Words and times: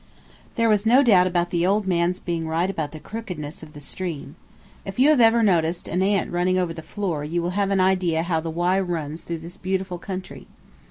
There 0.55 0.67
was 0.67 0.87
no 0.87 1.03
doubt 1.03 1.27
about 1.27 1.51
the 1.51 1.63
old 1.63 1.85
man's 1.85 2.19
being 2.19 2.47
right 2.47 2.71
about 2.71 2.91
the 2.91 2.99
crookedness 2.99 3.61
of 3.61 3.73
the 3.73 3.79
stream. 3.79 4.35
If 4.83 4.97
you 4.97 5.09
have 5.09 5.21
ever 5.21 5.43
noticed 5.43 5.87
an 5.87 6.01
ant 6.01 6.31
running 6.31 6.57
over 6.57 6.73
the 6.73 6.81
floor 6.81 7.23
you 7.23 7.39
will 7.39 7.51
have 7.51 7.69
an 7.69 7.79
idea 7.79 8.23
how 8.23 8.39
the 8.39 8.49
Wye 8.49 8.79
runs 8.79 9.21
through 9.21 9.37
this 9.45 9.57
beautiful 9.57 9.99
country. 9.99 10.47